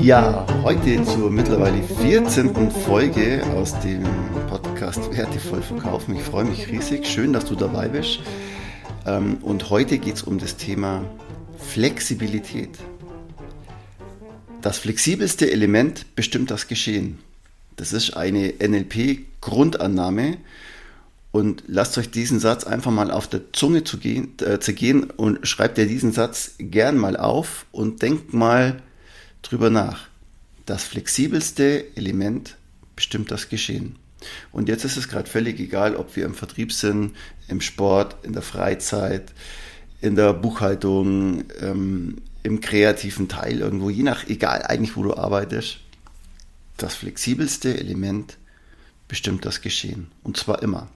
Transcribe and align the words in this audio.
Ja, 0.00 0.46
heute 0.62 1.02
zur 1.04 1.30
mittlerweile 1.30 1.82
14. 1.82 2.70
Folge 2.70 3.42
aus 3.56 3.78
dem 3.80 4.04
Podcast 4.48 5.16
Wertevoll 5.16 5.62
verkaufen. 5.62 6.16
Ich 6.16 6.22
freue 6.22 6.44
mich 6.44 6.68
riesig. 6.68 7.06
Schön, 7.06 7.32
dass 7.32 7.44
du 7.44 7.54
dabei 7.54 7.88
bist. 7.88 8.20
Ähm, 9.06 9.38
und 9.42 9.70
heute 9.70 9.98
geht 9.98 10.16
es 10.16 10.22
um 10.22 10.38
das 10.38 10.56
Thema 10.56 11.04
Flexibilität. 11.58 12.78
Das 14.60 14.78
flexibelste 14.78 15.50
Element 15.50 16.14
bestimmt 16.14 16.50
das 16.50 16.68
Geschehen. 16.68 17.18
Das 17.76 17.92
ist 17.92 18.16
eine 18.16 18.54
NLP-Grundannahme. 18.60 20.36
Und 21.32 21.64
lasst 21.66 21.96
euch 21.96 22.10
diesen 22.10 22.40
Satz 22.40 22.64
einfach 22.64 22.90
mal 22.90 23.10
auf 23.10 23.26
der 23.26 23.52
Zunge 23.52 23.84
zu 23.84 23.98
gehen, 23.98 24.34
äh, 24.42 24.60
zergehen 24.60 25.04
und 25.10 25.46
schreibt 25.48 25.78
dir 25.78 25.86
diesen 25.86 26.12
Satz 26.12 26.52
gern 26.58 26.98
mal 26.98 27.16
auf 27.16 27.66
und 27.72 28.02
denkt 28.02 28.34
mal, 28.34 28.82
drüber 29.40 29.70
nach. 29.70 30.08
Das 30.66 30.84
flexibelste 30.84 31.96
Element 31.96 32.56
bestimmt 32.94 33.30
das 33.30 33.48
Geschehen. 33.48 33.96
Und 34.52 34.68
jetzt 34.68 34.84
ist 34.84 34.96
es 34.96 35.08
gerade 35.08 35.28
völlig 35.28 35.58
egal, 35.58 35.96
ob 35.96 36.14
wir 36.14 36.24
im 36.24 36.34
Vertrieb 36.34 36.72
sind, 36.72 37.16
im 37.48 37.60
Sport, 37.60 38.16
in 38.22 38.32
der 38.32 38.42
Freizeit, 38.42 39.32
in 40.00 40.14
der 40.14 40.32
Buchhaltung, 40.32 41.44
ähm, 41.60 42.18
im 42.42 42.60
kreativen 42.60 43.28
Teil 43.28 43.60
irgendwo, 43.60 43.90
je 43.90 44.02
nach, 44.02 44.26
egal 44.26 44.62
eigentlich, 44.62 44.96
wo 44.96 45.02
du 45.02 45.14
arbeitest. 45.14 45.78
Das 46.76 46.94
flexibelste 46.94 47.78
Element 47.78 48.36
bestimmt 49.08 49.44
das 49.44 49.60
Geschehen. 49.60 50.08
Und 50.22 50.36
zwar 50.36 50.62
immer. 50.62 50.88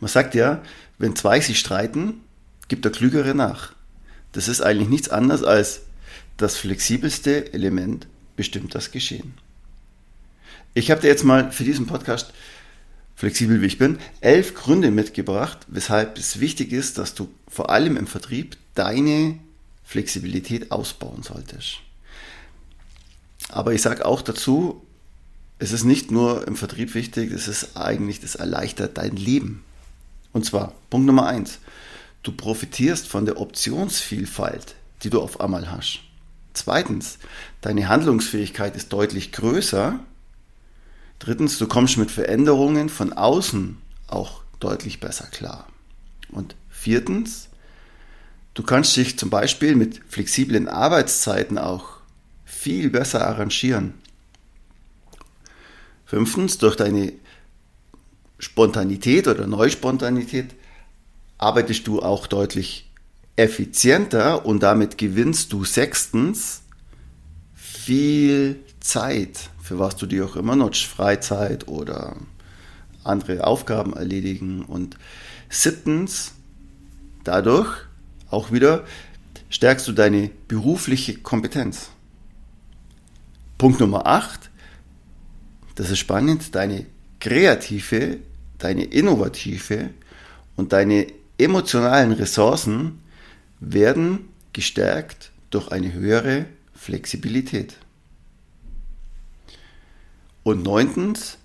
Man 0.00 0.08
sagt 0.08 0.34
ja, 0.34 0.62
wenn 0.98 1.14
zwei 1.14 1.40
sich 1.40 1.58
streiten, 1.58 2.20
gibt 2.68 2.84
der 2.84 2.92
Klügere 2.92 3.34
nach. 3.34 3.74
Das 4.32 4.48
ist 4.48 4.60
eigentlich 4.60 4.88
nichts 4.88 5.08
anderes 5.08 5.42
als 5.42 5.82
das 6.36 6.56
flexibelste 6.56 7.52
Element 7.52 8.06
bestimmt 8.36 8.74
das 8.74 8.90
Geschehen. 8.90 9.34
Ich 10.72 10.90
habe 10.90 11.00
dir 11.00 11.08
jetzt 11.08 11.24
mal 11.24 11.52
für 11.52 11.64
diesen 11.64 11.86
Podcast, 11.86 12.32
flexibel 13.16 13.60
wie 13.60 13.66
ich 13.66 13.76
bin, 13.76 13.98
elf 14.20 14.54
Gründe 14.54 14.90
mitgebracht, 14.90 15.58
weshalb 15.68 16.16
es 16.16 16.40
wichtig 16.40 16.72
ist, 16.72 16.96
dass 16.96 17.14
du 17.14 17.28
vor 17.48 17.70
allem 17.70 17.96
im 17.96 18.06
Vertrieb 18.06 18.56
deine 18.74 19.38
Flexibilität 19.84 20.70
ausbauen 20.70 21.22
solltest. 21.22 21.78
Aber 23.48 23.74
ich 23.74 23.82
sage 23.82 24.06
auch 24.06 24.22
dazu, 24.22 24.86
es 25.58 25.72
ist 25.72 25.84
nicht 25.84 26.10
nur 26.10 26.46
im 26.46 26.56
Vertrieb 26.56 26.94
wichtig, 26.94 27.32
es 27.32 27.48
ist 27.48 27.76
eigentlich, 27.76 28.20
das 28.20 28.36
erleichtert 28.36 28.96
dein 28.96 29.16
Leben. 29.16 29.64
Und 30.32 30.44
zwar, 30.44 30.74
Punkt 30.90 31.06
Nummer 31.06 31.26
eins, 31.26 31.58
du 32.22 32.32
profitierst 32.32 33.08
von 33.08 33.24
der 33.24 33.40
Optionsvielfalt, 33.40 34.74
die 35.02 35.10
du 35.10 35.20
auf 35.20 35.40
einmal 35.40 35.70
hast. 35.70 36.00
Zweitens, 36.52 37.18
deine 37.60 37.88
Handlungsfähigkeit 37.88 38.76
ist 38.76 38.92
deutlich 38.92 39.32
größer. 39.32 39.98
Drittens, 41.18 41.58
du 41.58 41.66
kommst 41.66 41.96
mit 41.96 42.10
Veränderungen 42.10 42.88
von 42.88 43.12
außen 43.12 43.78
auch 44.08 44.42
deutlich 44.58 45.00
besser 45.00 45.26
klar. 45.26 45.66
Und 46.28 46.54
viertens, 46.68 47.48
du 48.54 48.62
kannst 48.62 48.96
dich 48.96 49.18
zum 49.18 49.30
Beispiel 49.30 49.76
mit 49.76 50.00
flexiblen 50.08 50.68
Arbeitszeiten 50.68 51.58
auch 51.58 52.00
viel 52.44 52.90
besser 52.90 53.26
arrangieren. 53.26 53.94
Fünftens, 56.04 56.58
durch 56.58 56.76
deine 56.76 57.12
Spontanität 58.40 59.28
oder 59.28 59.46
Neuspontanität 59.46 60.54
arbeitest 61.38 61.86
du 61.86 62.00
auch 62.00 62.26
deutlich 62.26 62.90
effizienter 63.36 64.44
und 64.44 64.62
damit 64.62 64.98
gewinnst 64.98 65.52
du 65.52 65.64
sechstens 65.64 66.62
viel 67.54 68.56
Zeit, 68.80 69.50
für 69.62 69.78
was 69.78 69.96
du 69.96 70.06
dir 70.06 70.24
auch 70.24 70.36
immer 70.36 70.56
nutzt, 70.56 70.84
Freizeit 70.84 71.68
oder 71.68 72.16
andere 73.04 73.46
Aufgaben 73.46 73.92
erledigen. 73.92 74.62
Und 74.62 74.96
siebtens, 75.48 76.32
dadurch 77.24 77.70
auch 78.30 78.52
wieder 78.52 78.84
stärkst 79.50 79.86
du 79.86 79.92
deine 79.92 80.30
berufliche 80.48 81.18
Kompetenz. 81.18 81.90
Punkt 83.58 83.80
Nummer 83.80 84.06
acht, 84.06 84.50
das 85.74 85.90
ist 85.90 85.98
spannend, 85.98 86.54
deine 86.54 86.86
kreative, 87.20 88.18
deine 88.60 88.84
innovative 88.84 89.90
und 90.56 90.72
deine 90.72 91.06
emotionalen 91.38 92.12
Ressourcen 92.12 93.00
werden 93.58 94.28
gestärkt 94.52 95.32
durch 95.50 95.68
eine 95.68 95.92
höhere 95.92 96.46
Flexibilität. 96.74 97.76
Und 100.42 100.62
neuntens, 100.62 101.38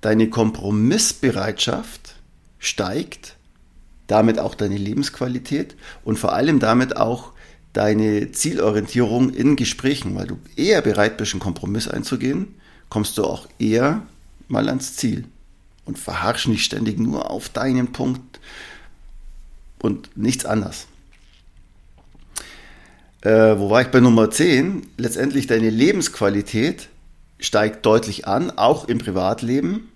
deine 0.00 0.30
Kompromissbereitschaft 0.30 2.14
steigt, 2.58 3.36
damit 4.06 4.38
auch 4.38 4.54
deine 4.54 4.76
Lebensqualität 4.76 5.76
und 6.04 6.18
vor 6.18 6.32
allem 6.32 6.58
damit 6.58 6.96
auch 6.96 7.32
deine 7.72 8.32
Zielorientierung 8.32 9.30
in 9.30 9.54
Gesprächen, 9.54 10.16
weil 10.16 10.26
du 10.26 10.38
eher 10.56 10.82
bereit 10.82 11.16
bist, 11.16 11.32
einen 11.32 11.40
Kompromiss 11.40 11.86
einzugehen, 11.86 12.56
kommst 12.88 13.18
du 13.18 13.24
auch 13.24 13.46
eher 13.58 14.02
mal 14.48 14.68
ans 14.68 14.96
Ziel 14.96 15.26
und 15.84 15.98
verharrst 15.98 16.48
nicht 16.48 16.64
ständig 16.64 16.98
nur 16.98 17.30
auf 17.30 17.48
deinen 17.48 17.92
Punkt 17.92 18.40
und 19.78 20.16
nichts 20.16 20.44
anderes. 20.44 20.86
Äh, 23.22 23.58
wo 23.58 23.70
war 23.70 23.82
ich 23.82 23.88
bei 23.88 24.00
Nummer 24.00 24.30
10? 24.30 24.86
Letztendlich 24.96 25.46
deine 25.46 25.70
Lebensqualität 25.70 26.88
steigt 27.38 27.84
deutlich 27.84 28.26
an, 28.26 28.50
auch 28.50 28.88
im 28.88 28.98
Privatleben. 28.98 29.88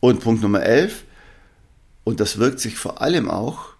Und 0.00 0.20
Punkt 0.20 0.42
Nummer 0.42 0.62
11, 0.62 1.04
und 2.04 2.20
das 2.20 2.38
wirkt 2.38 2.58
sich 2.58 2.76
vor 2.76 3.02
allem 3.02 3.30
auch 3.30 3.74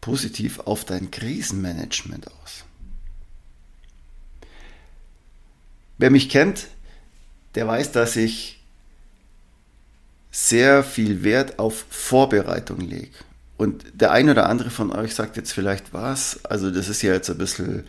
positiv 0.00 0.60
auf 0.60 0.84
dein 0.84 1.10
Krisenmanagement 1.10 2.28
aus. 2.28 2.64
Wer 5.98 6.10
mich 6.10 6.30
kennt, 6.30 6.68
der 7.54 7.66
weiß, 7.66 7.92
dass 7.92 8.16
ich 8.16 8.57
sehr 10.30 10.82
viel 10.84 11.22
Wert 11.22 11.58
auf 11.58 11.84
Vorbereitung 11.90 12.80
lege. 12.80 13.10
Und 13.56 13.84
der 13.92 14.12
eine 14.12 14.32
oder 14.32 14.48
andere 14.48 14.70
von 14.70 14.92
euch 14.92 15.14
sagt 15.14 15.36
jetzt 15.36 15.52
vielleicht 15.52 15.92
was, 15.92 16.44
also 16.44 16.70
das 16.70 16.88
ist 16.88 17.02
ja 17.02 17.12
jetzt 17.12 17.28
ein 17.28 17.38
bisschen 17.38 17.84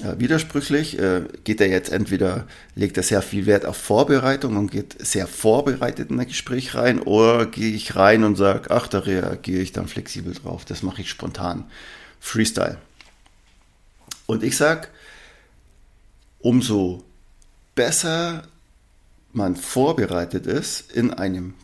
äh, 0.00 0.18
widersprüchlich. 0.18 0.98
Äh, 0.98 1.22
geht 1.44 1.60
er 1.60 1.68
jetzt 1.68 1.90
entweder, 1.90 2.46
legt 2.74 2.96
er 2.96 3.02
sehr 3.02 3.22
viel 3.22 3.46
Wert 3.46 3.64
auf 3.64 3.76
Vorbereitung 3.76 4.56
und 4.56 4.70
geht 4.70 5.04
sehr 5.04 5.26
vorbereitet 5.26 6.10
in 6.10 6.20
ein 6.20 6.26
Gespräch 6.26 6.74
rein, 6.74 7.00
oder 7.00 7.46
gehe 7.46 7.72
ich 7.72 7.96
rein 7.96 8.24
und 8.24 8.36
sage, 8.36 8.70
ach, 8.70 8.88
da 8.88 9.00
reagiere 9.00 9.62
ich 9.62 9.72
dann 9.72 9.88
flexibel 9.88 10.34
drauf, 10.34 10.64
das 10.64 10.82
mache 10.82 11.02
ich 11.02 11.10
spontan. 11.10 11.64
Freestyle. 12.20 12.78
Und 14.26 14.42
ich 14.42 14.56
sage, 14.56 14.88
umso 16.40 17.04
besser 17.74 18.44
man 19.32 19.56
vorbereitet 19.56 20.46
ist 20.46 20.92
in 20.92 21.12
einem 21.12 21.54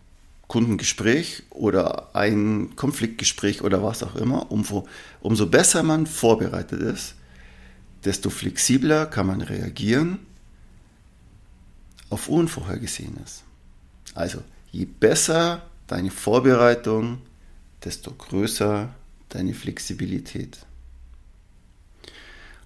Kundengespräch 0.46 1.42
oder 1.50 2.14
ein 2.16 2.74
Konfliktgespräch 2.74 3.62
oder 3.62 3.82
was 3.82 4.02
auch 4.02 4.16
immer, 4.16 4.50
umso, 4.50 4.88
umso 5.20 5.46
besser 5.46 5.82
man 5.82 6.06
vorbereitet 6.06 6.80
ist, 6.80 7.14
desto 8.04 8.30
flexibler 8.30 9.06
kann 9.06 9.26
man 9.26 9.42
reagieren 9.42 10.20
auf 12.08 12.28
Unvorhergesehenes. 12.28 13.42
Also 14.14 14.42
je 14.72 14.86
besser 14.86 15.62
deine 15.86 16.10
Vorbereitung, 16.10 17.18
desto 17.84 18.12
größer 18.12 18.88
deine 19.28 19.52
Flexibilität. 19.52 20.58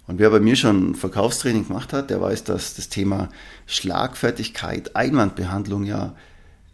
Und 0.05 0.19
wer 0.19 0.29
bei 0.29 0.39
mir 0.39 0.55
schon 0.55 0.95
Verkaufstraining 0.95 1.67
gemacht 1.67 1.93
hat, 1.93 2.09
der 2.09 2.19
weiß, 2.19 2.43
dass 2.43 2.75
das 2.75 2.89
Thema 2.89 3.29
Schlagfertigkeit, 3.65 4.95
Einwandbehandlung 4.95 5.85
ja 5.85 6.15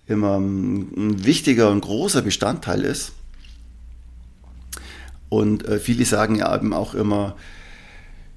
immer 0.08 0.38
ein 0.38 1.24
wichtiger 1.24 1.70
und 1.70 1.82
großer 1.82 2.24
Bestandteil 2.24 2.84
ist. 2.84 3.12
Und 5.30 5.68
äh, 5.68 5.80
viele 5.80 6.06
sagen 6.06 6.36
ja 6.36 6.56
eben 6.56 6.74
auch 6.74 6.96
immer, 6.96 7.36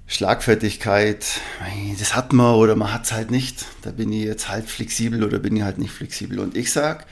Schlagfertigkeit, 0.06 1.40
das 1.98 2.14
hat 2.14 2.34
man 2.34 2.56
oder 2.56 2.76
man 2.76 2.92
hat 2.92 3.04
es 3.04 3.12
halt 3.12 3.30
nicht. 3.30 3.64
Da 3.80 3.92
bin 3.92 4.12
ich 4.12 4.24
jetzt 4.24 4.50
halt 4.50 4.68
flexibel 4.68 5.24
oder 5.24 5.38
bin 5.38 5.56
ich 5.56 5.62
halt 5.62 5.78
nicht 5.78 5.92
flexibel. 5.92 6.38
Und 6.38 6.54
ich 6.54 6.70
sage, 6.70 7.04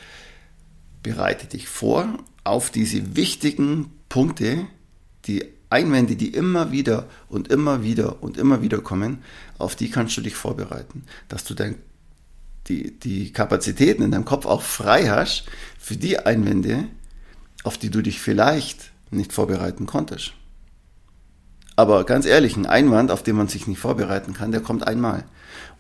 bereite 1.03 1.47
dich 1.47 1.67
vor 1.67 2.19
auf 2.45 2.71
diese 2.71 3.17
wichtigen 3.17 3.91
Punkte, 4.11 4.67
die 5.27 5.47
Einwände, 5.71 6.17
die 6.17 6.29
immer 6.29 6.73
wieder 6.73 7.07
und 7.29 7.49
immer 7.49 7.83
wieder 7.83 8.23
und 8.23 8.37
immer 8.37 8.61
wieder 8.61 8.81
kommen, 8.81 9.23
auf 9.59 9.77
die 9.77 9.91
kannst 9.91 10.17
du 10.17 10.21
dich 10.21 10.35
vorbereiten, 10.35 11.05
dass 11.29 11.45
du 11.45 11.55
dein, 11.55 11.77
die, 12.67 12.99
die 12.99 13.33
Kapazitäten 13.33 14.03
in 14.03 14.11
deinem 14.11 14.25
Kopf 14.25 14.47
auch 14.47 14.63
frei 14.63 15.09
hast 15.09 15.45
für 15.79 15.97
die 15.97 16.19
Einwände, 16.19 16.87
auf 17.63 17.79
die 17.79 17.91
du 17.91 18.03
dich 18.03 18.21
vielleicht 18.21 18.91
nicht 19.11 19.33
vorbereiten 19.33 19.87
konntest. 19.87 20.33
Aber 21.77 22.05
ganz 22.05 22.27
ehrlich, 22.27 22.57
ein 22.57 22.67
Einwand, 22.67 23.11
auf 23.11 23.23
den 23.23 23.37
man 23.37 23.49
sich 23.49 23.67
nicht 23.67 23.79
vorbereiten 23.79 24.35
kann, 24.35 24.53
der 24.53 24.61
kommt 24.61 24.87
einmal. 24.87 25.25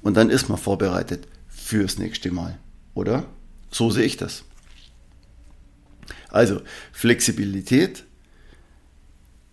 Und 0.02 0.16
dann 0.16 0.30
ist 0.30 0.48
man 0.48 0.56
vorbereitet 0.56 1.26
fürs 1.48 1.98
nächste 1.98 2.30
Mal. 2.30 2.58
Oder? 2.94 3.24
So 3.70 3.90
sehe 3.90 4.04
ich 4.04 4.16
das. 4.16 4.44
Also, 6.30 6.62
Flexibilität 6.92 8.04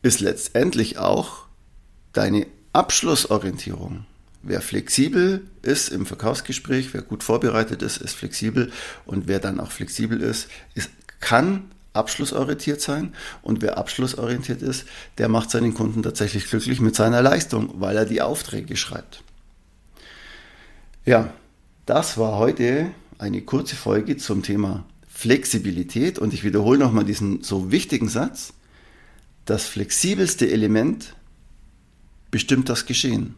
ist 0.08 0.22
letztendlich 0.22 0.98
auch 0.98 1.46
deine 2.14 2.48
Abschlussorientierung. 2.74 4.06
Wer 4.42 4.62
flexibel 4.62 5.46
ist 5.62 5.90
im 5.90 6.06
Verkaufsgespräch, 6.06 6.94
wer 6.94 7.02
gut 7.02 7.24
vorbereitet 7.24 7.82
ist, 7.82 7.98
ist 7.98 8.16
flexibel 8.16 8.72
und 9.06 9.28
wer 9.28 9.40
dann 9.40 9.60
auch 9.60 9.72
flexibel 9.72 10.22
ist, 10.22 10.48
ist 10.76 10.90
kann 11.20 11.72
abschlussorientiert 11.94 12.80
sein 12.80 13.14
und 13.42 13.62
wer 13.62 13.78
abschlussorientiert 13.78 14.62
ist, 14.62 14.86
der 15.18 15.28
macht 15.28 15.50
seinen 15.50 15.74
Kunden 15.74 16.04
tatsächlich 16.04 16.48
glücklich 16.48 16.80
mit 16.80 16.96
seiner 16.96 17.22
Leistung, 17.22 17.74
weil 17.82 17.98
er 17.98 18.06
die 18.06 18.22
Aufträge 18.22 18.78
schreibt. 18.78 19.24
Ja, 21.06 21.34
das 21.86 22.18
war 22.18 22.38
heute 22.38 22.92
eine 23.18 23.42
kurze 23.42 23.76
Folge 23.76 24.16
zum 24.18 24.44
Thema 24.44 24.86
Flexibilität 25.10 26.20
und 26.20 26.34
ich 26.34 26.44
wiederhole 26.44 26.78
nochmal 26.78 27.06
diesen 27.06 27.42
so 27.42 27.72
wichtigen 27.72 28.08
Satz. 28.08 28.54
Das 29.48 29.66
flexibelste 29.66 30.52
Element 30.52 31.16
bestimmt 32.32 32.68
das 32.68 32.86
Geschehen. 32.86 33.34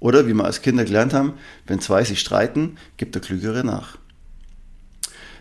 Oder 0.00 0.26
wie 0.26 0.32
wir 0.32 0.44
als 0.44 0.62
Kinder 0.62 0.86
gelernt 0.86 1.12
haben, 1.12 1.34
wenn 1.66 1.80
zwei 1.80 2.02
sich 2.02 2.18
streiten, 2.18 2.78
gibt 2.96 3.14
der 3.14 3.20
Klügere 3.20 3.62
nach. 3.62 3.98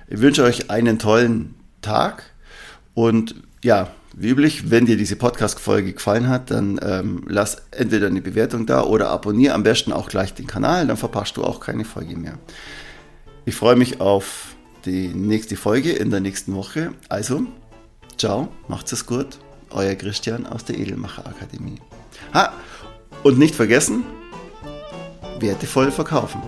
Ich 0.10 0.20
wünsche 0.20 0.44
euch 0.44 0.70
einen 0.70 1.00
tollen 1.00 1.56
Tag. 1.82 2.24
Und 2.94 3.36
ja, 3.64 3.92
wie 4.14 4.30
üblich, 4.30 4.72
wenn 4.72 4.86
dir 4.86 4.98
diese 4.98 5.16
Podcast-Folge 5.16 5.94
gefallen 5.94 6.28
hat, 6.28 6.52
dann 6.52 6.78
ähm, 6.84 7.24
lass 7.26 7.64
entweder 7.72 8.08
eine 8.08 8.22
Bewertung 8.22 8.66
da 8.66 8.84
oder 8.84 9.10
abonniere 9.10 9.54
am 9.54 9.64
besten 9.64 9.94
auch 9.94 10.10
gleich 10.10 10.34
den 10.34 10.48
Kanal, 10.48 10.86
dann 10.86 10.98
verpasst 10.98 11.38
du 11.38 11.46
auch 11.46 11.62
keine 11.62 11.86
Folge 11.86 12.18
mehr. 12.18 12.38
Ich 13.46 13.56
freue 13.56 13.78
mich 13.78 14.02
auf 14.02 14.56
die 14.84 15.08
nächste 15.08 15.56
Folge 15.56 15.94
in 15.94 16.12
der 16.12 16.20
nächsten 16.20 16.54
Woche. 16.56 16.92
Also, 17.08 17.44
ciao, 18.18 18.50
macht's 18.68 18.92
es 18.92 19.06
gut. 19.06 19.40
Euer 19.76 19.96
Christian 19.96 20.46
aus 20.46 20.64
der 20.64 20.78
Edelmacher 20.78 21.28
Akademie. 21.28 21.80
Ha, 22.34 22.54
und 23.24 23.38
nicht 23.38 23.56
vergessen, 23.56 24.04
wertevoll 25.40 25.92
verkaufen. 25.92 26.42